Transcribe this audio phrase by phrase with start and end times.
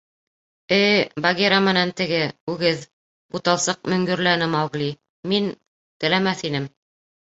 [0.77, 2.21] —Э-э, Багира менән теге...
[2.53, 2.81] үгеҙ...—
[3.35, 4.89] буталсыҡ мөңгөрләне Маугли,—
[5.35, 5.53] мин...
[6.05, 6.67] теләмәҫ инем...